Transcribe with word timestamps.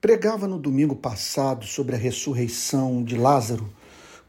Pregava 0.00 0.46
no 0.46 0.60
domingo 0.60 0.94
passado 0.94 1.66
sobre 1.66 1.96
a 1.96 1.98
ressurreição 1.98 3.02
de 3.02 3.16
Lázaro, 3.16 3.68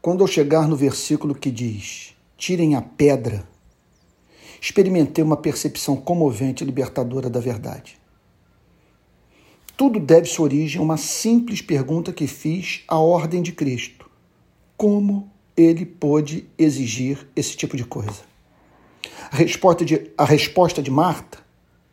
quando 0.02 0.20
ao 0.20 0.26
chegar 0.26 0.66
no 0.66 0.74
versículo 0.74 1.32
que 1.32 1.48
diz: 1.48 2.16
Tirem 2.36 2.74
a 2.74 2.82
pedra, 2.82 3.48
experimentei 4.60 5.22
uma 5.22 5.36
percepção 5.36 5.96
comovente 5.96 6.64
e 6.64 6.66
libertadora 6.66 7.30
da 7.30 7.38
verdade. 7.38 7.96
Tudo 9.76 10.00
deve 10.00 10.26
sua 10.26 10.46
origem 10.46 10.80
a 10.80 10.82
uma 10.82 10.96
simples 10.96 11.62
pergunta 11.62 12.12
que 12.12 12.26
fiz 12.26 12.82
à 12.88 12.98
ordem 12.98 13.40
de 13.40 13.52
Cristo: 13.52 14.10
Como 14.76 15.30
ele 15.56 15.86
pôde 15.86 16.48
exigir 16.58 17.28
esse 17.36 17.56
tipo 17.56 17.76
de 17.76 17.84
coisa? 17.84 18.22
A 19.30 19.36
resposta 19.36 19.84
de, 19.84 20.10
a 20.18 20.24
resposta 20.24 20.82
de 20.82 20.90
Marta 20.90 21.38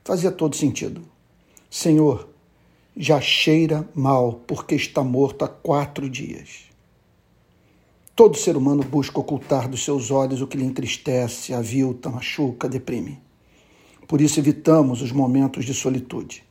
fazia 0.03 0.31
todo 0.31 0.55
sentido. 0.55 1.03
Senhor, 1.69 2.27
já 2.97 3.21
cheira 3.21 3.87
mal 3.93 4.41
porque 4.47 4.73
está 4.73 5.03
morto 5.03 5.45
há 5.45 5.47
quatro 5.47 6.09
dias. 6.09 6.65
Todo 8.15 8.35
ser 8.35 8.57
humano 8.57 8.83
busca 8.83 9.19
ocultar 9.19 9.69
dos 9.69 9.85
seus 9.85 10.09
olhos 10.09 10.41
o 10.41 10.47
que 10.47 10.57
lhe 10.57 10.65
entristece, 10.65 11.53
avilta, 11.53 12.09
machuca, 12.09 12.67
deprime. 12.67 13.21
Por 14.07 14.19
isso 14.19 14.39
evitamos 14.39 15.03
os 15.03 15.11
momentos 15.11 15.65
de 15.65 15.73
solitude. 15.75 16.43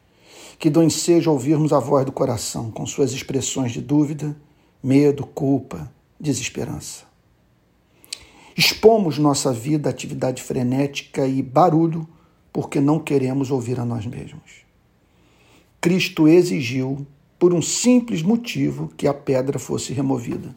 Que 0.59 0.71
dão 0.71 0.85
ensejo 0.85 1.33
ouvirmos 1.33 1.73
a 1.73 1.81
voz 1.81 2.07
do 2.07 2.13
coração, 2.13 2.71
com 2.71 2.87
suas 2.87 3.13
expressões 3.13 3.73
de 3.73 3.81
dúvida, 3.81 4.37
medo, 4.81 5.27
culpa, 5.27 5.93
desesperança. 6.21 7.05
Expomos 8.57 9.19
nossa 9.19 9.53
vida 9.53 9.89
à 9.89 9.91
atividade 9.91 10.43
frenética 10.43 11.27
e 11.27 11.43
barulho 11.43 12.09
porque 12.53 12.81
não 12.81 13.01
queremos 13.01 13.51
ouvir 13.51 13.81
a 13.81 13.85
nós 13.85 14.07
mesmos. 14.07 14.66
Cristo 15.87 16.27
exigiu, 16.27 17.07
por 17.39 17.55
um 17.55 17.63
simples 17.63 18.21
motivo, 18.21 18.91
que 18.97 19.07
a 19.07 19.15
pedra 19.15 19.57
fosse 19.57 19.93
removida. 19.93 20.53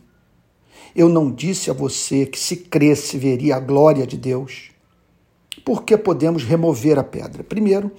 Eu 0.96 1.08
não 1.08 1.32
disse 1.32 1.70
a 1.70 1.74
você 1.74 2.26
que 2.26 2.40
se 2.40 2.56
cresce 2.56 3.16
veria 3.16 3.56
a 3.56 3.60
glória 3.60 4.08
de 4.08 4.18
Deus. 4.18 4.72
Por 5.64 5.84
que 5.84 5.96
podemos 5.96 6.44
remover 6.44 6.98
a 6.98 7.04
pedra? 7.04 7.44
Primeiro, 7.44 7.92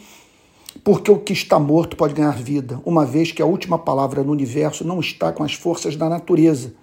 porque 0.82 1.08
o 1.08 1.20
que 1.20 1.32
está 1.32 1.56
morto 1.56 1.96
pode 1.96 2.14
ganhar 2.14 2.36
vida, 2.36 2.82
uma 2.84 3.06
vez 3.06 3.30
que 3.30 3.40
a 3.40 3.46
última 3.46 3.78
palavra 3.78 4.24
no 4.24 4.32
universo 4.32 4.84
não 4.84 4.98
está 4.98 5.30
com 5.30 5.44
as 5.44 5.54
forças 5.54 5.94
da 5.94 6.08
natureza, 6.08 6.74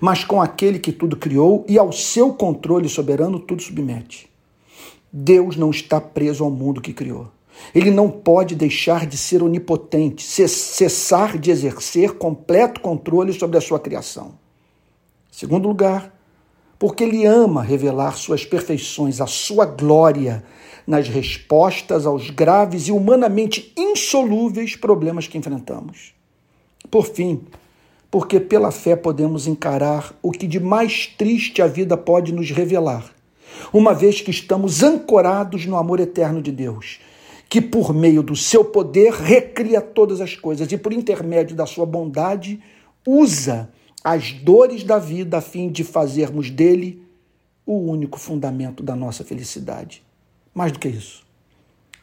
mas 0.00 0.24
com 0.24 0.40
aquele 0.40 0.78
que 0.78 0.92
tudo 0.92 1.14
criou 1.14 1.62
e 1.68 1.78
ao 1.78 1.92
seu 1.92 2.32
controle 2.32 2.88
soberano 2.88 3.38
tudo 3.38 3.60
submete. 3.60 4.30
Deus 5.12 5.56
não 5.56 5.68
está 5.68 6.00
preso 6.00 6.42
ao 6.42 6.50
mundo 6.50 6.80
que 6.80 6.94
criou. 6.94 7.28
Ele 7.74 7.90
não 7.90 8.10
pode 8.10 8.54
deixar 8.54 9.06
de 9.06 9.16
ser 9.16 9.42
onipotente, 9.42 10.22
cessar 10.22 11.38
de 11.38 11.50
exercer 11.50 12.12
completo 12.12 12.80
controle 12.80 13.32
sobre 13.32 13.58
a 13.58 13.60
sua 13.60 13.78
criação. 13.78 14.34
Segundo 15.30 15.68
lugar, 15.68 16.12
porque 16.78 17.04
ele 17.04 17.24
ama 17.24 17.62
revelar 17.62 18.16
suas 18.16 18.44
perfeições, 18.44 19.20
a 19.20 19.26
sua 19.26 19.66
glória 19.66 20.42
nas 20.86 21.08
respostas 21.08 22.06
aos 22.06 22.30
graves 22.30 22.88
e 22.88 22.92
humanamente 22.92 23.72
insolúveis 23.76 24.74
problemas 24.74 25.26
que 25.26 25.38
enfrentamos. 25.38 26.14
Por 26.90 27.06
fim, 27.06 27.42
porque 28.10 28.40
pela 28.40 28.72
fé 28.72 28.96
podemos 28.96 29.46
encarar 29.46 30.12
o 30.20 30.32
que 30.32 30.46
de 30.46 30.58
mais 30.58 31.06
triste 31.06 31.62
a 31.62 31.66
vida 31.66 31.96
pode 31.96 32.32
nos 32.32 32.50
revelar, 32.50 33.14
uma 33.72 33.94
vez 33.94 34.20
que 34.20 34.30
estamos 34.30 34.82
ancorados 34.82 35.66
no 35.66 35.76
amor 35.76 36.00
eterno 36.00 36.42
de 36.42 36.50
Deus 36.50 36.98
que 37.50 37.60
por 37.60 37.92
meio 37.92 38.22
do 38.22 38.36
seu 38.36 38.64
poder 38.64 39.12
recria 39.12 39.80
todas 39.80 40.20
as 40.20 40.36
coisas 40.36 40.70
e 40.70 40.78
por 40.78 40.92
intermédio 40.92 41.56
da 41.56 41.66
sua 41.66 41.84
bondade 41.84 42.62
usa 43.04 43.68
as 44.04 44.32
dores 44.32 44.84
da 44.84 45.00
vida 45.00 45.38
a 45.38 45.40
fim 45.40 45.68
de 45.68 45.82
fazermos 45.82 46.48
dele 46.48 47.02
o 47.66 47.76
único 47.76 48.20
fundamento 48.20 48.84
da 48.84 48.94
nossa 48.94 49.24
felicidade. 49.24 50.00
Mais 50.54 50.70
do 50.70 50.78
que 50.78 50.88
isso. 50.88 51.26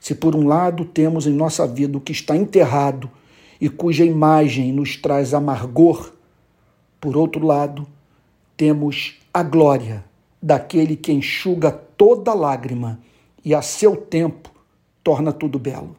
Se 0.02 0.14
por 0.14 0.36
um 0.36 0.46
lado 0.46 0.84
temos 0.84 1.26
em 1.26 1.34
nossa 1.34 1.66
vida 1.66 1.98
o 1.98 2.02
que 2.02 2.12
está 2.12 2.36
enterrado 2.36 3.10
e 3.60 3.70
cuja 3.70 4.04
imagem 4.04 4.74
nos 4.74 4.98
traz 4.98 5.34
amargor, 5.34 6.12
por 7.00 7.16
outro 7.16 7.46
lado, 7.46 7.88
temos 8.58 9.18
a 9.34 9.44
glória 9.44 10.04
daquele 10.42 10.98
que 10.98 11.14
enxuga 11.14 11.72
toda 11.72 12.34
lágrima 12.34 13.00
e 13.46 13.56
a 13.56 13.62
seu 13.62 13.96
tempo 13.96 14.57
torna 15.08 15.32
tudo 15.32 15.58
belo. 15.58 15.96